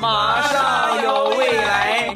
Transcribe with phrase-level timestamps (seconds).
[0.00, 2.12] 马上有未来，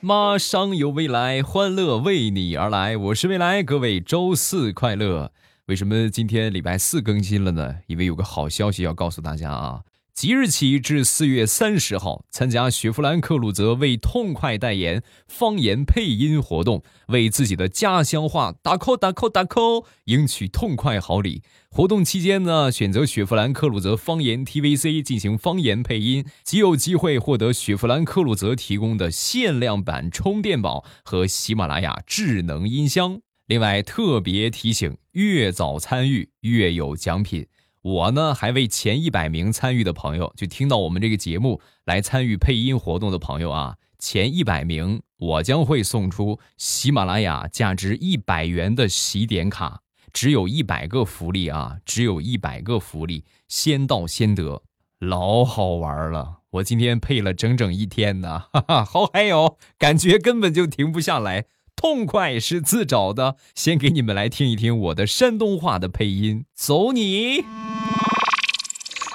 [0.00, 2.96] 马上有未来，欢乐为你而来。
[2.96, 5.32] 我是未来，各位周四快乐。
[5.66, 7.76] 为什么今天礼拜四更新了呢？
[7.88, 9.80] 因为有个好消息要告诉大家啊！
[10.14, 21.42] 即日起至四月三十号，参加雪佛兰克鲁泽为痛快代言方言配音活动，为自己的家乡话打 call 打 call 打 call，赢取痛快好礼。
[21.68, 33.20] 活动期间呢，选择雪佛兰克鲁泽方言 TVC 进行方言配音，即有机会获得雪佛兰克鲁泽提供的限量版充电宝和喜马拉雅智能音箱。
[33.46, 37.46] 另外，特别提醒：越早参与越有奖品。
[37.84, 49.82] 我呢，还为前一百名参与的朋友，就听到我们这个节目来参与配音活动的朋友啊，前一百名我将会送出喜马拉雅价值一百元的喜点卡。
[50.14, 54.62] 只有一百个福利啊，只有一百个福利，先到先得，
[54.98, 56.38] 老好玩了。
[56.52, 61.44] 我今天配了整整一天呢，哈哈，好嗨哟，感觉根本就停不下来。
[61.76, 67.44] 痛快是自找的，先给你们来听一听我的山东话的配音，走你！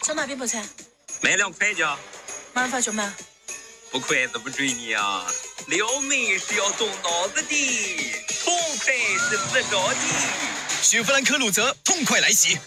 [0.05, 0.63] 想拿鞭炮菜？
[1.21, 1.97] 买两块价，
[2.53, 3.11] 麻烦就买。
[3.91, 5.25] 不快怎么追你啊！
[5.67, 9.95] 撩妹是要动脑子的，痛快是自找的。
[10.83, 12.57] 雪佛兰科鲁泽，痛快来袭！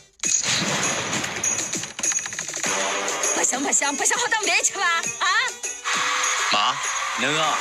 [3.37, 5.27] 不行不行不行，好当别去吧啊！
[6.53, 6.75] 妈，
[7.21, 7.59] 能啊，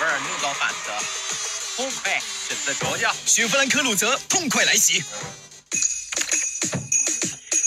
[0.00, 1.17] 娃儿能当饭吃。
[1.78, 5.00] 痛快是自找的，雪佛兰科鲁泽痛快来袭。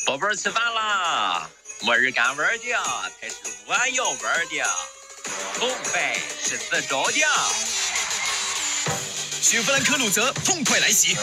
[0.06, 1.50] 宝贝儿吃饭啦，
[1.84, 2.66] 没人敢玩的，
[3.22, 4.70] 才是我要玩的。
[5.58, 7.20] 痛快是自找的，
[9.42, 11.16] 雪佛兰科鲁泽痛快来袭。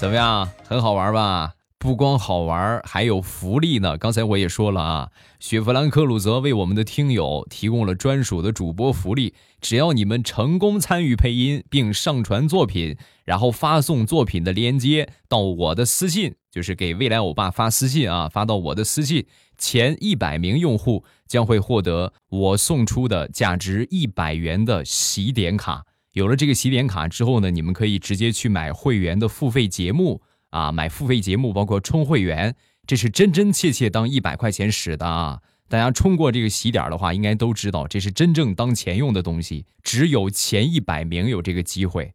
[0.00, 1.52] 怎么样，很好玩吧？
[1.80, 3.96] 不光好玩，还有福利呢。
[3.96, 9.32] 刚才我也说了啊，雪佛兰科鲁泽为我们的听友提供了专属的主播福利。
[9.62, 19.24] 只要你们成功参与配音并上传作品，然后发送作品的链接到我的私信，就是给未来欧巴发私信啊，发到我的私信，
[19.56, 25.86] 前一百名用户将会获得我送出的价值一百元的喜点卡。
[26.12, 30.20] 有了这个喜点卡之后呢，你们可以直接去买会员的付费节目。
[30.50, 32.54] 啊，买付费节目，包括充会员，
[32.86, 35.40] 这是真真切切当一百块钱使的啊！
[35.68, 39.66] 大家充过这个喜点的话，应该都知道，这是真正当钱用的东西。
[39.82, 42.14] 只有前一百名有这个机会，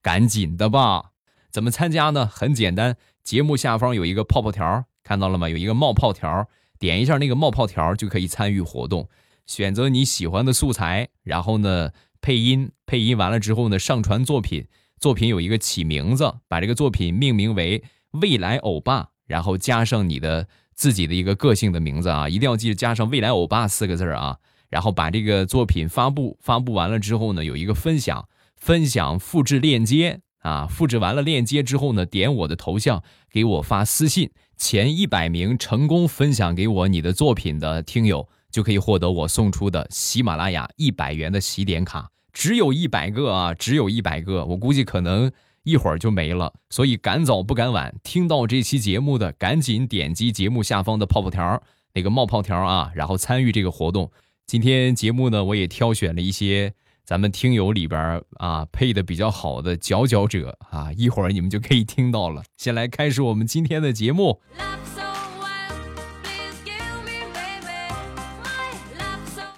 [0.00, 1.10] 赶紧的吧！
[1.50, 2.24] 怎么参加呢？
[2.24, 5.48] 很简单，节目下方有一个泡泡条，看到了吗？
[5.48, 9.08] 有一个冒泡条，点一下那个冒泡条就可以参与活动。
[9.46, 14.68] 选择你喜欢的素材，然后呢配音，配音完了之后呢上传作品。
[15.02, 17.82] 作品有一个起名字，把这个作品命名为
[18.22, 20.46] “未来欧巴”，然后加上你的
[20.76, 24.38] 自己的一个个性的名字啊，一定要记得加上“未来欧巴”四个字啊。
[24.70, 42.10] 然后把这个作品发布，发布完了之后呢，有一个分享，分享复制链接啊，复制完了链接之后呢，点我的头像给我发私信，前一百名成功分享给我你的作品的听友，就可以获得我送出的喜马拉雅一百元的喜点卡。
[42.32, 45.30] 只有一百个啊，只有一百个，我估计可能
[45.64, 51.62] 一会儿就没了，所以赶早不赶晚，听到这期节目的赶紧点击节目下方的泡泡条，
[51.94, 54.10] 那个冒泡条啊，然后参与这个活动。
[54.46, 56.72] 今天节目呢，我也挑选了一些
[57.04, 62.42] 咱们听友里边啊配的比较好的佼佼者啊，一会儿你们就可以听到了。
[62.56, 64.40] 先来开始我们今天的节目。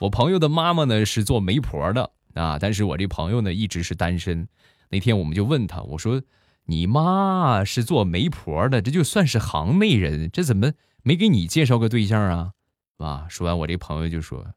[0.00, 2.10] 我朋友的妈妈呢是做媒婆的。
[2.34, 2.58] 啊！
[2.58, 4.46] 但是我这朋友呢一直是单身。
[4.90, 6.22] 那天我们就问他，我说
[6.66, 12.52] ：“你妈是做媒婆的，这就算是行内人，这怎么没给你介绍个对象啊？”
[12.98, 13.26] 啊！
[13.28, 14.54] 说完，我这朋友就说：“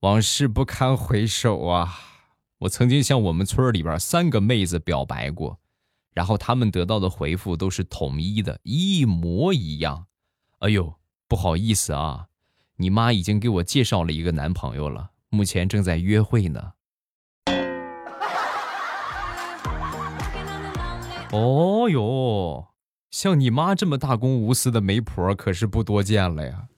[0.00, 1.98] 往事不堪回首啊！
[2.58, 5.58] 我曾经向我们村里边三个妹子表白过，
[6.12, 10.06] 然后他们得到的回复都是统一的，一模一样。
[10.58, 10.94] 哎呦，
[11.26, 12.26] 不好意思啊，
[12.76, 16.72] 你妈已经给我介绍了一个男朋友了。”目前正在约会呢。
[21.32, 22.68] 哦哟，
[23.10, 26.68] 像你妈这么大公无私的媒婆可是不多见了呀。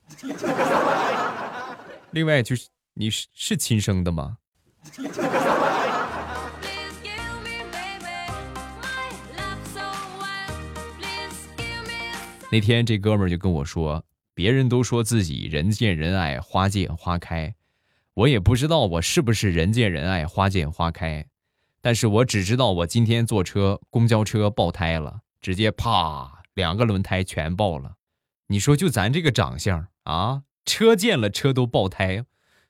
[2.12, 4.38] 另外就是你是是亲生的吗？
[12.50, 17.54] 那天这哥们就跟我说，别人都说自己人见人爱，花见花开。
[18.16, 21.26] 我也不知道我是不是人见人爱花见花开，
[21.82, 27.96] 但是我只知道我今天坐车公交车爆胎了，直接啪两个轮胎全爆了。
[28.46, 32.24] 你说就咱这个长相啊，车见了车都爆胎，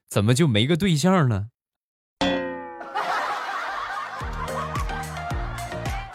[0.08, 1.46] 怎么就没个对象呢？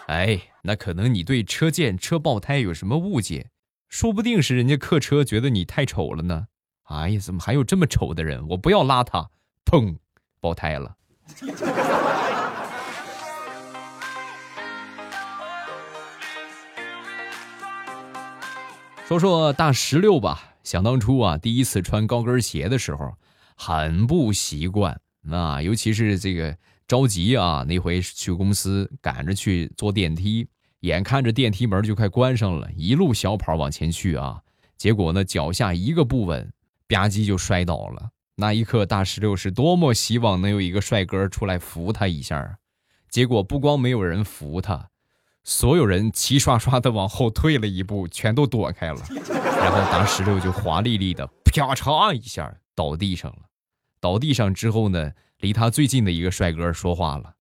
[0.08, 3.50] 哎，那可能你对车见车爆胎有什么误解？
[3.88, 6.48] 说不定是人家客车觉得你太丑了呢。
[6.92, 8.46] 哎呀，怎么还有这么丑的人？
[8.50, 9.30] 我不要拉他，
[9.64, 9.96] 砰，
[10.42, 10.98] 爆胎了。
[19.08, 20.50] 说说大石榴吧。
[20.64, 23.14] 想当初啊，第一次穿高跟鞋的时候，
[23.56, 25.00] 很不习惯
[25.30, 26.56] 啊，尤其是这个
[26.88, 27.64] 着急啊。
[27.68, 30.48] 那回去公司，赶着去坐电梯，
[30.82, 34.42] 眼看着电梯门就快关上了，一路小跑往前去啊。
[34.78, 36.52] 结果呢，脚下一个不稳，
[36.94, 38.10] 吧唧就摔倒了。
[38.36, 42.58] 那一刻，大石榴是多么希望能有一个帅哥出来扶他一下。
[43.10, 44.90] 结果不光没有人扶他。
[45.44, 53.40] 所有人齐刷刷的往后退了一步，全都躲开了，然后大石榴就华丽丽的啪嚓一下倒地上了。
[54.00, 57.34] 倒地上之后呢，离他最近的一个帅哥说话了：“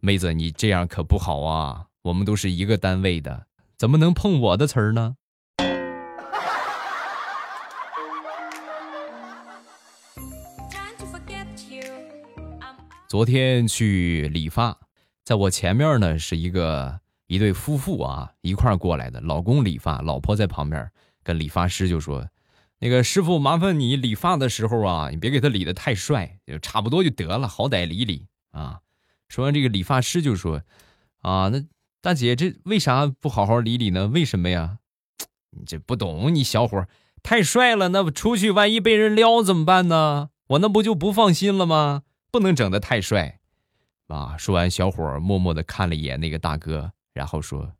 [0.00, 3.46] 妹子，你这样可不好啊，我们都是一个单位的，
[3.76, 5.16] 怎么能碰我的词儿呢？”
[13.14, 14.76] 昨天去理发，
[15.24, 16.98] 在我前面呢是一个。
[17.28, 20.90] 一对夫妇啊，一块儿过来的，老公理发，老婆在旁边
[21.22, 22.28] 跟理发师就说
[22.80, 28.80] ：“那个师傅，麻烦你理发的时候啊，你别给他理的太帅，就差不多就得了，好歹理理啊。”
[29.30, 30.62] 说完，这个理发师就说
[31.22, 31.64] ：“啊，那
[32.02, 34.08] 大姐，这为啥不好好理理呢？
[34.08, 34.78] 为什么呀？
[35.52, 36.84] 你这不懂，你小伙
[37.22, 40.30] 太帅了，那出去万一被人撩怎么办呢？
[40.48, 42.02] 我那不就不放心了吗？
[42.34, 43.38] 不能整的太帅
[44.08, 46.90] 啊。”说完，小伙默默的看了一眼那个大哥。
[47.12, 47.74] 然后说：“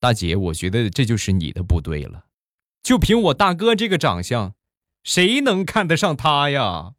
[0.00, 2.24] 大姐，我觉得这就是你的不对了。
[2.82, 4.54] 就凭我大哥这个长相，
[5.04, 6.94] 谁能看得上他呀？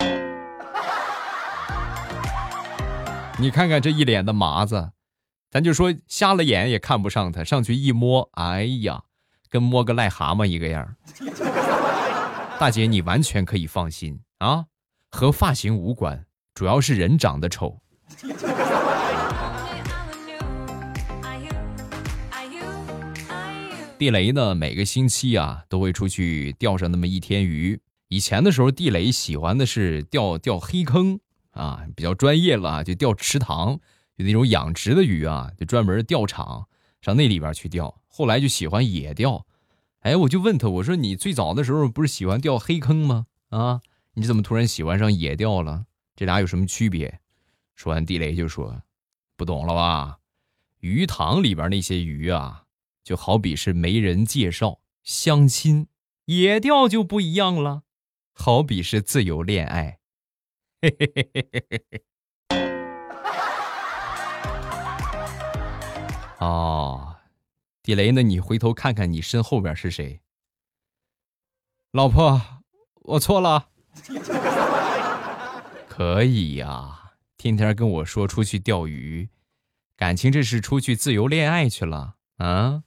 [3.40, 4.92] 你看看这一脸的麻子，
[5.50, 7.42] 咱就说瞎了眼也看不上他。
[7.42, 9.04] 上去一摸，哎呀，
[9.48, 10.96] 跟摸个癞蛤蟆一个样。
[12.60, 14.66] 大姐，你完全可以放心啊，
[15.10, 17.80] 和发型无关，主要是人长得丑。”
[23.98, 27.80] 地雷呢，每个星期啊都会出去钓上那么一天鱼。
[28.08, 31.20] 以前的时候，地雷喜欢的是钓钓黑坑
[31.52, 33.78] 啊，比较专业了，就钓池塘，
[34.18, 36.66] 就那种养殖的鱼啊，就专门钓场
[37.00, 38.02] 上那里边去钓。
[38.08, 39.46] 后来就喜欢野钓，
[40.00, 43.26] 哎，我就问他，我说你最早的时候不是喜欢钓黑坑吗？
[43.50, 43.82] 啊，
[44.14, 45.84] 你怎么突然喜欢上野钓了？
[46.14, 47.20] 这俩有什么区别？
[47.74, 48.82] 说完，地雷就说，
[49.36, 50.18] 不懂了吧？
[50.78, 52.64] 鱼塘里边那些鱼啊。
[53.04, 55.88] 就好比是媒人介绍相亲，
[56.26, 57.82] 野钓就不一样了，
[58.32, 59.98] 好比是自由恋爱。
[60.80, 62.04] 嘿嘿嘿嘿嘿嘿。
[66.38, 67.16] 哦，
[67.82, 68.22] 地雷呢？
[68.22, 70.20] 你回头看看你身后边是谁？
[71.90, 72.40] 老婆，
[73.00, 73.70] 我错了。
[75.94, 79.28] 可以呀，天天跟我说出去钓鱼，
[79.94, 82.82] 感情这是出去自由恋爱去了啊？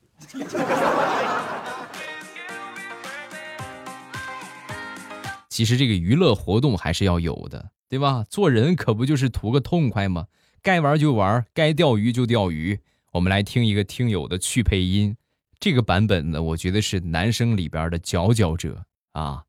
[5.47, 8.25] 其实这个娱乐活动还是要有的，对吧？
[8.27, 10.25] 做人可不就是图个痛快吗？
[10.63, 12.79] 该玩就玩，该钓鱼就钓鱼。
[13.11, 15.15] 我们来听一个听友的去配音，
[15.59, 19.43] 这个版本呢，我觉得是男生里边的佼佼者啊，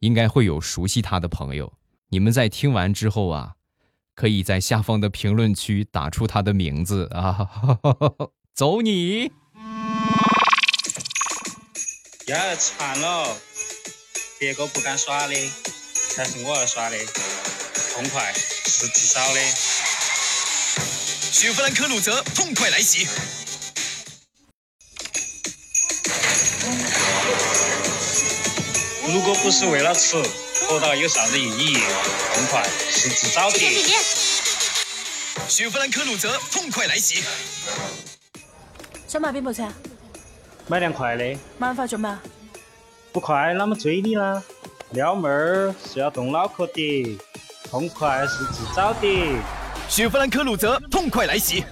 [0.00, 1.72] 应该会有熟悉他的朋友。
[2.10, 3.56] 你们在听完之后啊，
[4.14, 7.46] 可以在下方的评论区打出他的名字啊，
[8.56, 9.30] 走你！
[12.26, 13.36] 要惨了，
[14.38, 15.34] 别个不敢耍的，
[16.14, 16.96] 才是我要耍的，
[17.92, 19.40] 痛快是至少的。
[21.30, 23.06] 雪佛兰科鲁泽，痛快来袭！
[29.12, 30.16] 如果不是为了吃，
[30.68, 31.78] 活到有啥子意义？
[32.34, 33.58] 痛快是自找的。
[35.48, 37.24] 雪佛兰科鲁泽，痛快来袭！
[39.06, 39.66] 想买边部车？
[40.66, 42.20] 买辆快的，麻烦做嘛？
[43.12, 44.42] 不快，啷么追你啦？
[44.90, 47.18] 撩妹儿是要动脑壳的，
[47.70, 49.08] 痛快是自找的。
[49.88, 51.64] 雪佛兰科鲁泽，痛快来袭！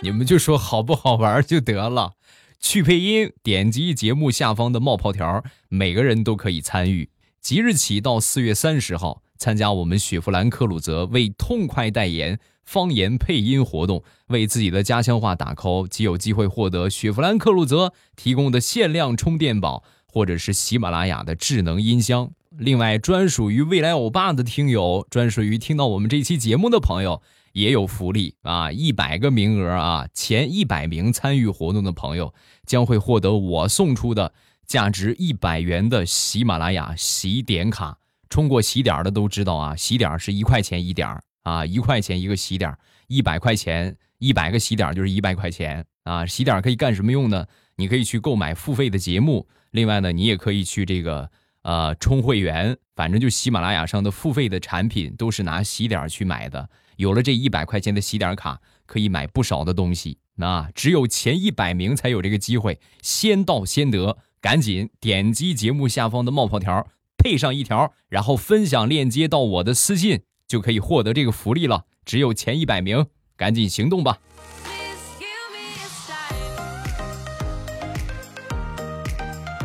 [0.00, 2.12] 你们就说好不好玩就得了。
[2.62, 7.10] 去配音，点击节目下方的冒泡条，每个人都可以参与。
[7.40, 9.20] 即日起到四月三十号。
[9.36, 22.30] 参加我们雪佛兰克鲁泽为痛快代言方言配音活动，为自己的家乡话打 call，即有机会获得雪佛兰克鲁泽提供的限量充电宝，或者是喜马拉雅的智能音箱。
[22.56, 27.20] 另外，专属于未来欧巴的听友，专属于听到我们这期节目的朋友，
[27.52, 28.72] 也有福利啊！
[28.72, 32.34] 一百个名额啊，前一百名参与活动的朋友
[32.66, 34.32] 将会获得我送出的
[34.66, 37.98] 价值一百元的喜马拉雅喜点卡。
[38.30, 41.08] 充过喜点的都知道啊，喜点是一块钱一点
[41.42, 42.74] 啊，一块钱一个喜点，
[43.06, 46.24] 一百块钱一百个喜点就是一百块钱啊。
[46.24, 47.46] 喜点可以干什么用呢？
[47.76, 51.30] 你可以去购买付费的节目，另外呢，你也可以去这个
[51.62, 56.70] 呃充会员，反正就喜马拉雅上的付费的产品都是拿喜点去买的。
[56.96, 60.18] 有了这一百块钱的喜点卡，可以买不少的东西。
[60.36, 66.86] 那只有前一百名才有这个机会，先到先得，赶紧点击节目下方的冒泡条。
[67.18, 71.84] 配上一条，然后分享链接到我的私信，就可以获得这个福利了。
[72.04, 73.06] 只有前一百名，
[73.36, 74.18] 赶紧行动吧！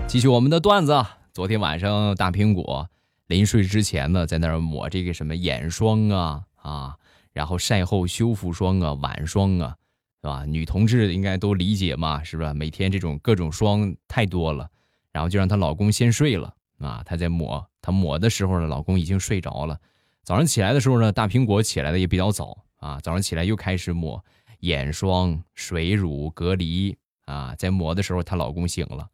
[0.08, 1.04] 继续我们的段子。
[1.34, 2.88] 昨天晚上，大苹果
[3.26, 6.96] 临睡之前呢，在那儿抹这个什么眼霜啊啊，
[7.38, 9.78] 然后晒后修复霜啊、晚霜啊，
[10.24, 10.44] 是吧？
[10.48, 12.52] 女同志应该都理解嘛，是吧？
[12.52, 14.68] 每天这种各种霜太多了，
[15.12, 16.56] 然后就让她老公先睡了。
[16.80, 19.80] 啊，她在抹，她抹的时候呢，老公已经睡着了。
[20.24, 23.00] 早上起来的时候呢，大苹果起来的也比较早啊。
[23.02, 24.26] 早上起来又开始抹
[24.62, 27.54] 眼霜、水乳、隔离啊。
[27.54, 29.08] 在抹的时候，她老公醒了，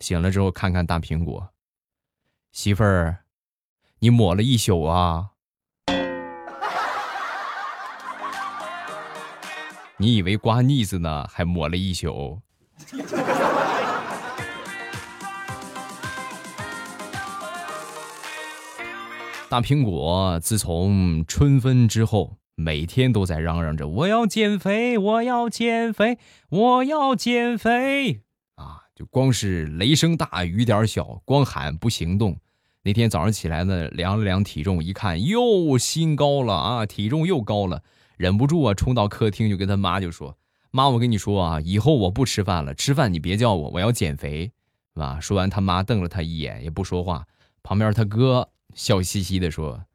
[0.00, 1.46] 醒了之后看看大苹果，
[2.52, 3.18] 媳妇儿，
[3.98, 5.32] 你抹了一宿啊？
[9.98, 12.42] 你以为刮腻子呢，还抹了一宿？
[19.48, 26.18] 大苹果自从春分之后，每天都在嚷嚷着：“我要减肥，我要减肥，
[26.50, 28.20] 我要减肥！”
[28.56, 32.36] 啊，就光是雷声大雨点小，光喊不行动。
[32.82, 37.82] 那天早上起来呢，量了量体重，一看又新高了啊，体重又高了，
[38.16, 40.36] 忍不住啊，冲到客厅就跟他妈就说
[40.70, 44.52] ：“妈，我跟你说啊，以后我不吃饭了，吃饭你别叫我，我要减肥，
[44.94, 47.26] 是吧？”说完，他妈瞪了他一眼，也不说话。
[47.62, 48.50] 旁边他哥。
[48.74, 49.86] 笑嘻嘻地说：“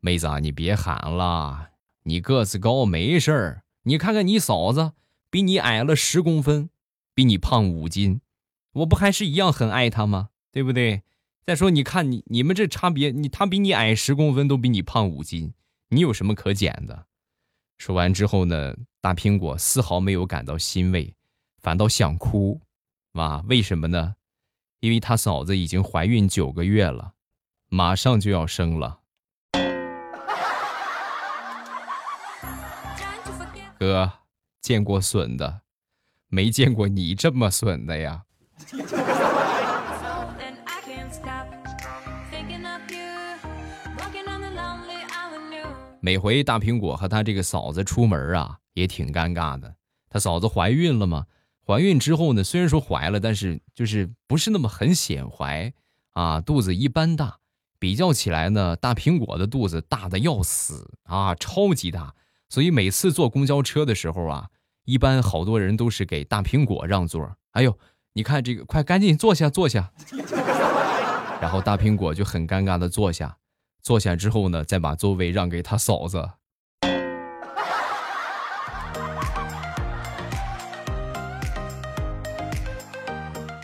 [0.00, 1.68] 妹子啊，你别喊了，
[2.04, 3.62] 你个子高没事儿。
[3.82, 4.92] 你看看你嫂子，
[5.28, 6.70] 比你矮了十公分，
[7.14, 8.22] 比你胖五斤，
[8.72, 10.30] 我不还是一样很爱她吗？
[10.50, 11.02] 对不对？
[11.44, 15.52] 再说，你看你你们这差别，你她比你矮十公分，都比你胖五斤，
[15.90, 17.04] 你有什么可减的？”
[17.78, 21.14] 说完之后呢，大苹果丝毫没有感到欣慰，
[21.60, 22.60] 反倒想哭。
[23.12, 24.14] 哇，为什么呢？
[24.80, 27.12] 因为他嫂子已经怀孕九个月了。
[27.68, 29.00] 马上就要生了，
[33.78, 34.12] 哥，
[34.60, 35.62] 见过损的，
[36.28, 38.24] 没见过你这么损的呀。
[46.04, 49.76] 每回大苹果和他这个嫂子出门啊，也挺尴尬的。
[50.10, 51.26] 他嫂子怀孕了吗？
[51.64, 55.72] 怀孕之后呢，虽然说怀了，但是就是不是那么很显怀
[56.14, 57.38] 啊，肚子一般大。
[57.78, 62.12] 比较起来呢，大苹果的肚子大的要死啊，超级大，
[62.48, 64.48] 所以每次坐公交车的时候啊，
[64.84, 67.36] 一般好多人都是给大苹果让座。
[67.52, 67.78] 哎呦，
[68.14, 69.92] 你看这个，快赶紧坐下坐下。
[71.40, 73.36] 然后大苹果就很尴尬的坐下，
[73.82, 76.30] 坐下之后呢，再把座位让给他嫂子。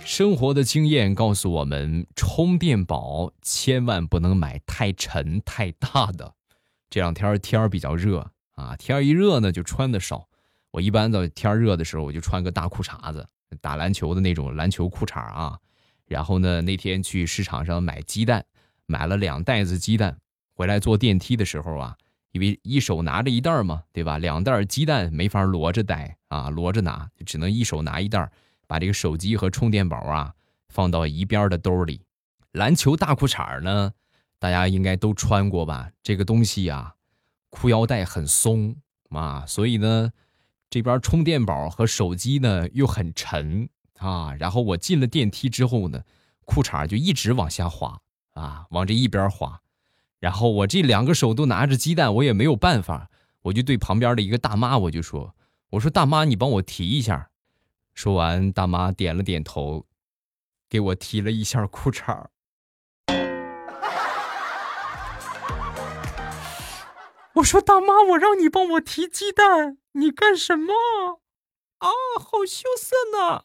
[0.05, 6.35] 生活的经验告诉我们，充电宝千万不能买太沉太大的。
[6.91, 10.27] 这两天天儿比较热啊，天一热呢就穿的少。
[10.73, 13.29] 我一般在天热的时候，我就穿个大裤衩子，
[13.61, 15.57] 打篮球的那种篮球裤衩啊。
[16.07, 18.45] 然后呢，那天去市场上买鸡蛋，
[18.89, 20.19] 买了两袋子鸡蛋，
[20.55, 21.97] 回来坐电梯的时候啊，
[22.33, 24.19] 因为一手拿着一袋嘛，对吧？
[24.19, 28.29] 两袋鸡蛋没法摞着带啊，摞着拿，就只能一手拿一袋。
[28.67, 30.35] 把这个手机和充电宝啊
[30.69, 32.03] 放到一边的兜里，
[32.53, 33.93] 篮球大裤衩呢，
[34.39, 35.91] 大家应该都穿过吧？
[36.03, 36.95] 这个东西啊，
[37.49, 38.77] 裤腰带很松
[39.09, 40.11] 啊，所以呢，
[40.69, 44.35] 这边充电宝和手机呢又很沉啊。
[44.35, 46.03] 然后我进了电梯之后呢，
[46.45, 47.99] 裤衩就一直往下滑
[48.39, 49.61] 啊，往这一边滑。
[50.21, 53.11] 然后我这两个手都拿着鸡蛋，我也没有办法，
[53.43, 55.35] 我就对旁边的一个大妈我就说
[55.71, 57.31] ：“我说大妈，你帮我提一下。”
[57.95, 59.87] 说完，大妈点了点头，
[60.69, 62.27] 给我提了一下裤衩
[67.35, 70.73] 我说大妈，我让你帮我提鸡蛋，你干什么？
[71.79, 73.45] 啊，好羞涩呢。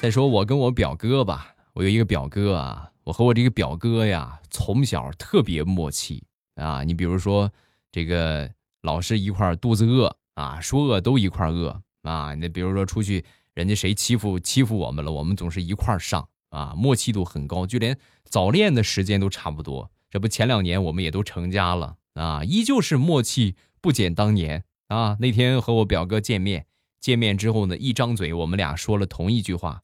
[0.00, 6.82] 再说我跟我表哥吧，我有一个表哥啊，我和我这个表哥呀，从小特别默契啊。
[6.82, 7.52] 你比如说，
[7.92, 12.34] 这个老是一块肚子饿啊，说饿都一块饿啊。
[12.34, 19.90] 你比如说出去，人家谁欺负欺负我们了，我们总是一块上啊，默契度很高，就连早恋的时间都差不多。
[20.08, 25.18] 这不前两年我们也都成家了啊，依旧是默契不减当年啊。
[25.20, 26.64] 那天和我表哥见面，
[26.98, 29.82] 见面之后呢，一张嘴我们俩说了同一句话。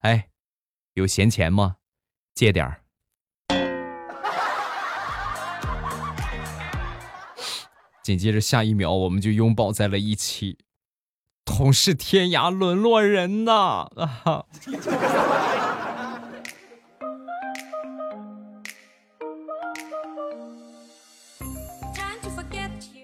[0.00, 0.28] 哎，
[0.94, 1.76] 有闲钱吗？
[2.34, 2.82] 借点儿。
[8.04, 10.58] 紧接着下一秒，我们就拥抱在了一起。
[11.44, 13.90] 同是天涯沦落人呐！
[13.96, 14.44] 啊！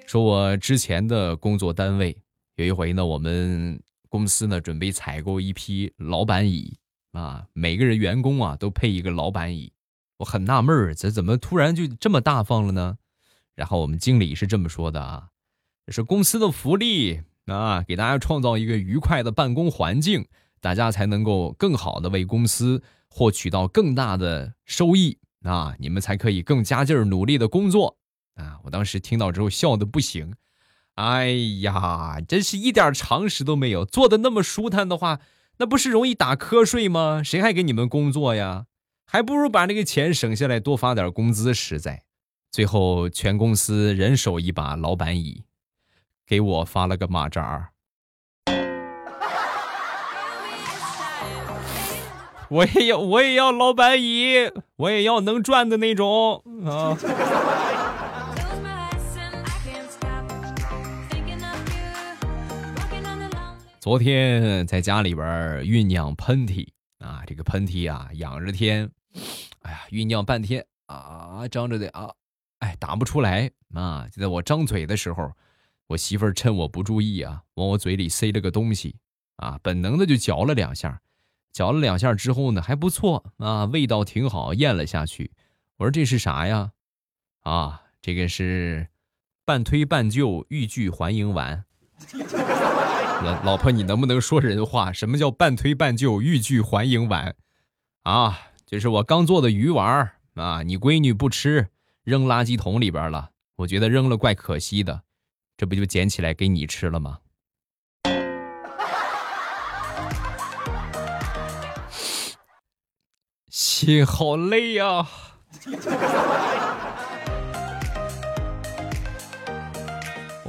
[0.07, 2.17] 说我之前的工作单位，
[2.55, 6.79] 有一回呢，我们公司呢准备采购一批老板椅。
[7.15, 9.73] 啊，每个人员工啊都配一个老板椅，
[10.19, 12.99] 我很纳闷儿，这怎么突然就这么大方了呢？
[13.55, 15.29] 然后我们经理是这么说的啊，
[15.87, 20.27] 是公司的福利啊，给大家创造一个愉快的办公环境，
[20.61, 27.97] 大家才能够更好的为公司获取到更大的收益啊，你们才可以更加劲儿努力的工作
[28.35, 28.59] 啊！
[28.65, 30.35] 我当时听到之后笑的不行，
[30.97, 31.29] 哎
[31.61, 35.21] 呀，真是一点常识都没有，做的那么舒坦的话。
[35.59, 37.23] 那不是容易打瞌睡吗？
[37.25, 38.67] 谁还给你们工作呀？
[39.07, 42.03] 还不如把那个钱省下来，多发点工资实在。
[42.51, 45.45] 最后，全公司人手一把老板椅，
[46.27, 47.69] 给我发了个马扎儿。
[52.49, 56.97] 我也要，我也要老板椅，我也要能转的那种啊。
[63.85, 65.27] 昨天在家里边
[65.61, 66.67] 酝酿喷嚏
[67.01, 68.91] 啊，这个喷嚏啊，仰着天，
[69.61, 72.09] 哎呀，酝酿半天啊，张着嘴啊，
[72.61, 74.09] 哎，打不出来啊。
[74.11, 75.31] 就在我张嘴的时候，
[75.87, 78.97] 我媳妇儿趁我不注意啊，往我嘴里塞了个东西
[79.37, 81.03] 啊，本能的就嚼了两下，
[81.53, 85.31] 嚼了两下之后呢，还不错啊，味道挺好，咽了下去。
[85.77, 86.73] 我说这是啥呀？
[87.43, 88.89] 啊，这个是
[89.45, 91.67] 半推半就欲拒还迎丸。
[93.25, 94.93] 老婆，你能不能说人话？
[94.93, 97.35] 什么叫半推半就、欲拒还迎丸？
[98.03, 100.63] 啊，这是我刚做的鱼丸啊！
[100.63, 101.69] 你闺女不吃，
[102.03, 103.31] 扔垃圾桶里边了。
[103.57, 105.03] 我觉得扔了怪可惜的，
[105.57, 107.21] 这不就捡起来给你吃了吗？
[113.49, 115.07] 心好累呀！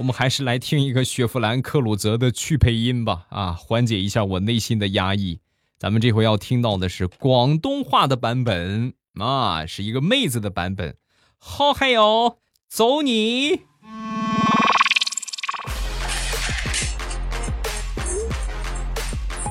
[0.06, 5.40] 们还是来听一个雪佛兰克鲁泽的去配音吧，啊，缓解一下我内心的压抑。
[5.80, 10.96] 咱们这回要听到的是广东话的版本，啊，是一个妹子的版本。
[11.38, 12.38] 好嗨哟，
[12.70, 13.62] 走你！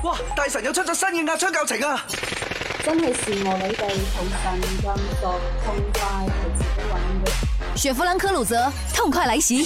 [0.03, 2.05] 哇，大神又出咗新嘅压枪教程啊！
[2.83, 3.77] 真系羡慕你哋
[4.15, 7.25] 同神咁熟，痛快同自己玩嘅。
[7.75, 9.65] 雪佛兰科鲁泽，痛快来袭！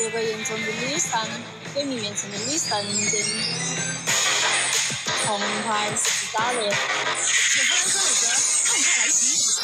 [0.00, 1.20] 做个严重的女神，
[1.74, 3.20] 对面前的女神经，
[5.26, 6.70] 痛快是炸裂。
[7.20, 8.32] 雪佛兰科鲁泽，
[8.64, 9.60] 痛快来袭！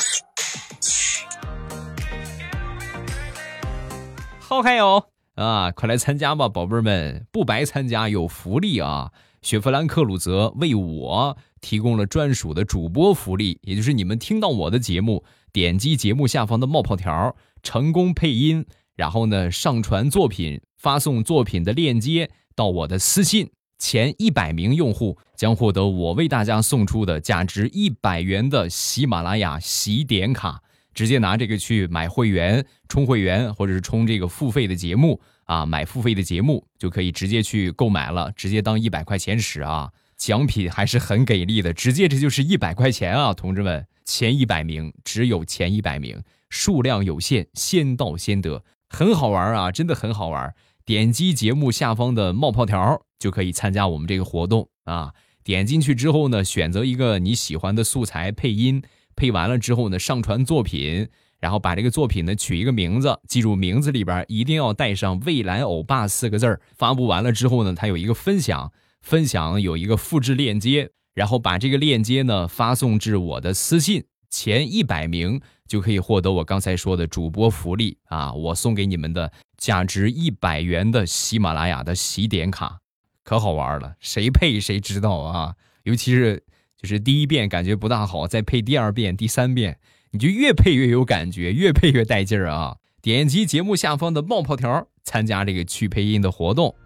[4.39, 5.09] 好嗨哟！
[5.37, 9.13] 啊，快来参加吧，宝贝儿们，不白参加，有福利啊！
[9.41, 18.67] 雪佛兰克鲁泽为我提供了专属的主播福利，也就是你们听到我的节目，点击节目下方的冒泡条，成功配音，
[18.97, 30.63] 然后呢上传作品，发送作品的链接到我的私信，前一百名用户将获得我为大家送出的价值一百元的喜马拉雅喜点卡。
[30.95, 39.93] 直接拿这个去买会员、充会员，或者是充这个付费的节目啊，买付费的节目就可以直接去购买了，直接当一百块钱使啊！
[40.17, 48.65] 奖品还是很给力的，直接这就是一百块钱啊，同志们，前一百名只有前一百名，数量有限，先到先得，
[48.97, 50.55] 很好玩啊，真的很好玩。
[50.87, 55.13] 点击节目下方的冒泡条就可以参加我们这个活动啊！
[55.45, 58.83] 点进去之后呢，选择一个你喜欢的素材配音。
[59.15, 61.07] 配完了之后呢，上传作品，
[61.39, 66.59] 然后把这个作品呢取一个名字，记住名字里边一定要带上“未来欧巴”四个字。
[66.75, 74.05] 发布完了之后呢，它有一个分享，分享有一个复制链接，然后把这个链接呢发送至我的私信，
[74.39, 78.35] 前一百名就可以获得我刚才说的主播福利啊！
[78.35, 82.81] 我送给你们的价值一百元的喜马拉雅的喜点卡，
[83.23, 85.55] 可好玩了，谁配谁知道啊！
[85.85, 86.45] 尤其是
[86.77, 89.79] 就是第一遍感觉不大好，再配第二遍、第三遍，
[90.11, 92.77] 你就越配越有感觉，越配越带劲儿啊！
[93.01, 96.77] 点击节目下方的冒泡条，参加这个去配音的活动。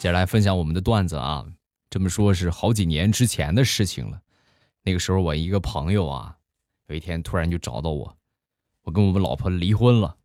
[0.00, 1.46] 接下来分享我们的段子啊，
[1.96, 4.20] 这么说是好几年之前的事情了。
[4.82, 6.36] 那个时候我一个朋友啊，
[6.88, 8.18] 有一天突然就找到我，
[8.82, 10.18] 我跟我们老婆离婚了。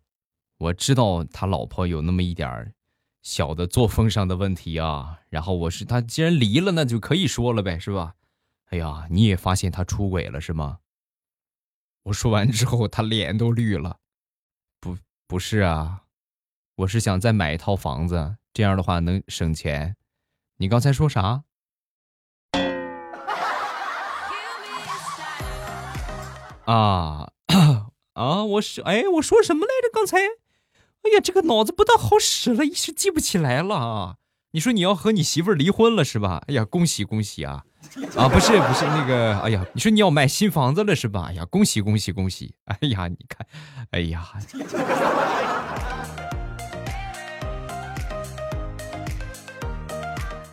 [0.58, 2.74] 我知道他老婆有那么一点儿
[3.22, 8.16] 小的作风上的问题啊，然后我是他既然离了，那就可以说了呗，是吧？
[8.66, 10.80] 哎呀，你也发现他出轨了是吗？
[12.04, 13.98] 我说完之后，他脸都绿了。
[14.82, 16.04] 不，不是啊，
[16.76, 18.36] 我是想再买一套房子。
[18.52, 19.96] 这样的话能省钱。
[20.58, 21.46] 你刚才说啥？
[26.66, 27.30] 啊
[28.14, 28.44] 啊！
[28.44, 29.90] 我是哎，我说什么来着？
[29.94, 34.16] 刚才，哎呀，这个脑子不大好使了，一时记不起来了啊！
[34.52, 36.44] 你说你要和你媳妇儿离婚了是吧？
[36.48, 37.64] 哎呀，恭喜恭喜啊！
[38.16, 41.28] 啊，不是不是那个，哎呀，你说你要买新房子了是吧？
[41.30, 42.54] 哎呀，恭喜恭喜恭喜！
[42.66, 43.48] 哎呀，你看，
[43.92, 44.32] 哎呀。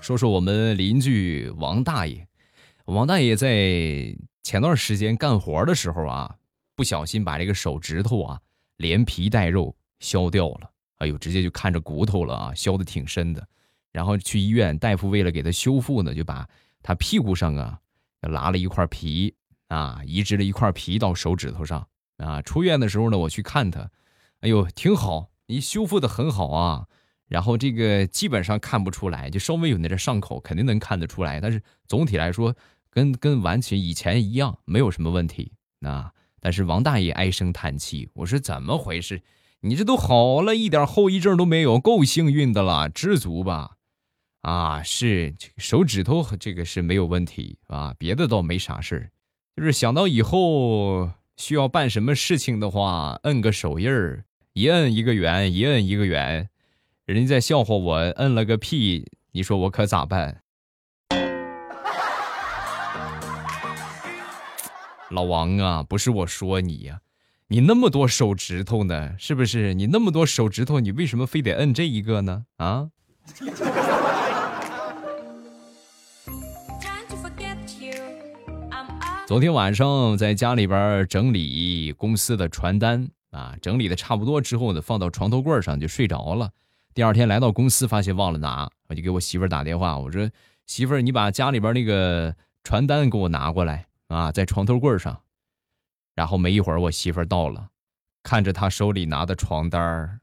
[0.01, 2.27] 说说我们邻居王大爷，
[2.87, 4.17] 王大爷在
[4.49, 6.35] 前段时间干活的时候啊，
[6.75, 8.41] 不小心把这个手指头啊
[8.79, 13.47] 连皮带肉削掉了，哎呦，直接就看着骨头了啊，削的挺深的。
[13.93, 16.49] 然后去医院，大夫为了给他修复呢，就把
[16.83, 17.79] 他屁股上啊
[18.23, 19.35] 拉了一块皮
[19.67, 22.41] 啊，移植了一块皮到手指头上啊。
[22.41, 23.91] 出院的时候呢，我去看他，
[24.41, 26.87] 哎呦，挺好，你修复的很好啊。
[27.27, 31.39] 然后这个基本上看不出来，就稍微有那点伤口，肯定能看得出来。
[31.39, 32.57] 但是总体来说，
[32.91, 35.53] 跟跟完全以前一样，没有什么问题。
[35.81, 39.23] 那但是王大爷唉声叹气，我说怎么回事？
[39.61, 43.73] 你这都好了一点后遗症都没有，够幸运的了，知足吧。
[44.43, 49.11] 啊，是手指头这个是没有问题啊，别的倒没啥事儿。
[49.57, 56.49] 就是想到以后需要办什么事情的话，摁个手印儿，一摁一个圆，一摁一个圆。
[57.05, 60.43] 人家在笑话我摁了个屁，你说我可咋办？
[65.11, 67.01] 老王啊，不是我说你呀，
[67.49, 69.73] 你那么多手指头呢，是不是？
[69.73, 72.45] 你那么多手指头，你为什么非得摁这一个呢？
[72.59, 72.91] 啊？
[79.27, 86.51] 昨天晚上在家里边整理公司的传单啊，整理的差不多之后呢，放到床头柜上就睡着了。
[86.93, 90.31] 第二天来到公司，发现忘了拿，我就给我媳妇儿打电话，我说
[90.67, 95.23] ：“媳妇儿，你把家里边那个传单给我拿过来啊，在床头柜上。”
[96.15, 97.71] 然后没一会儿，我媳妇儿到了，
[98.25, 100.21] 看着她手里拿的床单儿，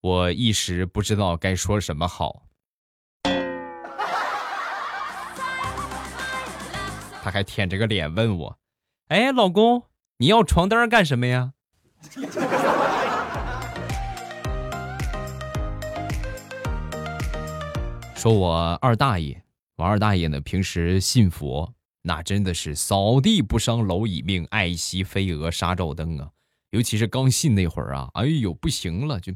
[0.00, 2.46] 我一时不知道该说什么好。
[7.22, 8.58] 他还舔着个脸问我
[9.08, 9.84] ：“哎，老公，
[10.16, 11.52] 你要床单干什么呀？”
[18.16, 19.44] 说我二大爷，
[19.76, 26.30] 我二大爷呢，平时信佛，那真的是扫地不伤蝼蚁命，爱惜飞蛾杀照灯啊。
[26.70, 29.32] 尤其是刚信那会儿啊，哎呦不行了，就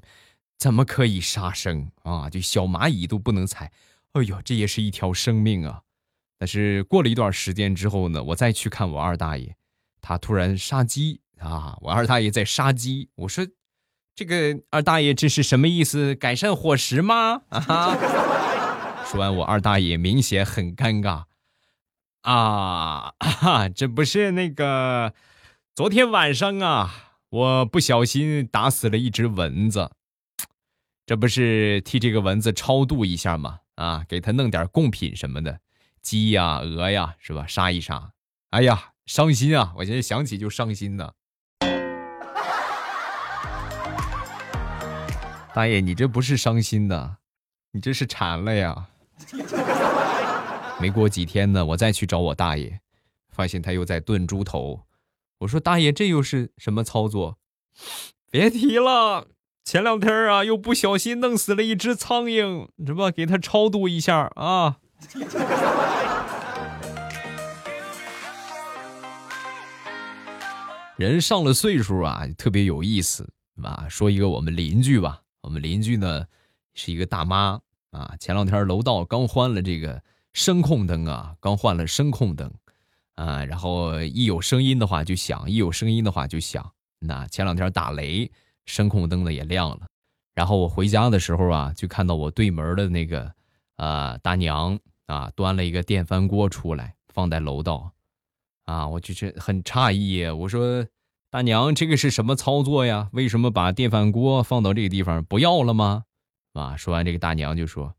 [0.59, 2.31] 怎么可以杀生啊？
[2.31, 3.71] 就小蚂蚁都不能踩，
[4.13, 5.83] 哎呦，这也是一条生命啊。
[6.39, 9.55] 但是过了一段时间之后呢，我再去看我二大爷，
[10.01, 11.79] 他突然杀鸡啊！
[11.83, 13.47] 我二大爷在杀鸡，我说
[14.15, 16.15] 这个二大爷这是什么意思？
[16.15, 17.43] 改善伙食吗？
[17.51, 19.05] 啊？
[19.07, 21.25] 说完，我二大爷明显很尴尬，
[22.27, 23.13] 啊，
[23.73, 25.15] 这不是那个
[25.77, 29.93] 昨天晚上啊，我不小心打死了一只蚊子，
[31.07, 33.61] 这不是替这个蚊子超度一下吗？
[33.77, 35.61] 啊，给他弄点贡品什么的，
[36.03, 37.47] 鸡呀、鹅呀，是吧？
[37.47, 38.11] 杀一杀。
[38.51, 39.73] 哎呀，伤心啊！
[39.77, 41.13] 我现在想起就伤心呢。
[45.55, 47.19] 大爷，你这不是伤心的，
[47.71, 48.89] 你这是馋了呀。
[50.79, 52.81] 没过几天呢，我再去找我大爷，
[53.31, 54.83] 发现他又在炖猪头。
[55.39, 57.39] 我说：“大爷，这又是什么操作？”
[58.31, 59.29] 别提了，
[59.65, 63.11] 前两天啊，又不小心弄死了一只苍蝇，是吧？
[63.11, 64.77] 给他超度一下啊。
[70.97, 73.31] 人上了岁数啊，特别有意思，
[73.63, 73.87] 啊。
[73.89, 76.27] 说一个我们邻居吧，我们邻居呢
[76.75, 77.61] 是一个大妈
[77.91, 80.03] 啊，前两天楼道刚换了这个
[80.37, 82.53] 声控灯啊，刚换了声控灯
[83.15, 86.71] 啊，然后一有声音的话就响，一有声音的话就响。
[86.99, 88.31] 那前两天打雷，
[88.67, 89.87] 声控灯呢也亮了。
[90.35, 93.33] 然后我回家的时候啊，就看到我对门的那个
[93.77, 97.93] 啊大娘啊端了一个电饭锅出来，放在楼道。
[98.67, 100.87] 啊，我就是很诧异，我说
[101.31, 103.09] 大娘，这个是什么操作呀？
[103.13, 106.05] 为什么把电饭锅放到这个地方不要了吗？
[106.53, 107.95] 啊，说完这个大娘就说：“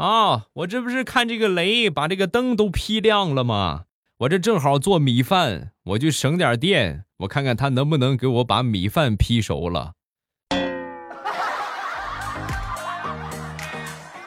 [0.00, 3.84] 啊，我这不是看这个雷把这个灯都劈亮了吗？
[4.20, 9.92] 我这正好做米饭，我就省点电，我看看他能不能给我把米饭劈熟了。”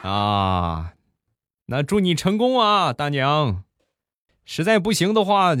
[0.08, 0.92] 啊，
[1.66, 3.64] 那祝你成功啊，大娘。
[4.44, 5.56] 实在不行的话，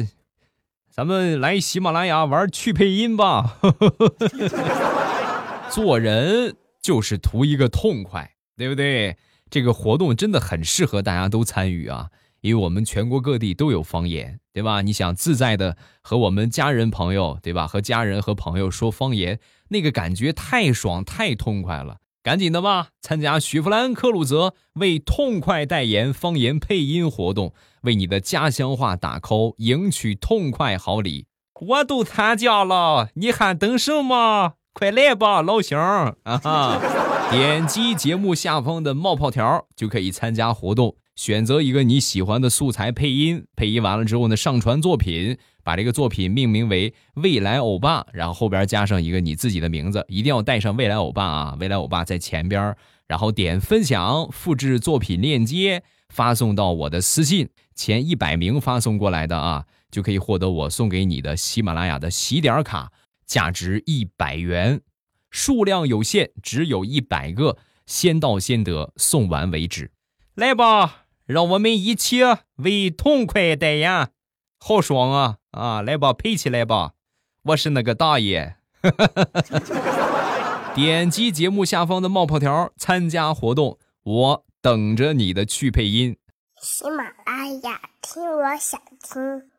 [0.88, 3.58] 咱们来喜马拉雅玩去配音吧。
[5.68, 9.16] 做人就是图一个痛快，对不对？
[9.54, 12.08] 这个活动真的很适合大家都参与啊，
[12.40, 14.82] 因为我们全国各地都有方言，对吧？
[14.82, 17.64] 你想自在的和我们家人朋友，对吧？
[17.64, 19.38] 和家人和朋友说方言，
[19.68, 21.98] 那个感觉太爽太痛快了。
[22.24, 31.26] 赶紧的吧，参加雪佛兰科鲁泽为痛快代言方言配音活动，为你的家乡话打 call，赢取痛快好礼。
[31.60, 34.54] 我都参加了，你还等什么？
[34.72, 36.16] 快来吧，老乡！
[36.24, 36.80] 啊哈，
[37.36, 45.36] 点击节目下方的冒泡条就可以参加活动，选择一个你喜欢的素材配音，配音完了之后呢，上传作品。
[45.64, 52.76] 把这个作品命名为“未来欧巴”，然后后边加上一个你自己的名字，一定要带上“未来欧巴”啊！“未来欧巴”在前边，
[53.08, 62.92] 然后点分享，复制作品链接，发送到我的私信，前一百名发送过来的啊，就可以获得我送给你的喜马拉雅的喜点卡，
[63.26, 64.82] 价值一百元，
[65.34, 69.90] 数量有限，只有一百个，先到先得，送完为止。
[70.36, 72.20] 来吧，让我们一起
[72.58, 74.10] 为痛快代言，
[74.60, 75.38] 好爽啊！
[75.50, 76.92] 啊，来吧，配起来吧！
[77.46, 78.54] 我是那个大爷。
[80.72, 86.16] 点击节目下方的冒泡条参加活动，我等着你的去配音。
[86.62, 89.50] 喜马拉雅，听我想听。